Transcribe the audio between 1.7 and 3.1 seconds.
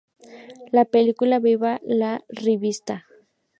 la rivista!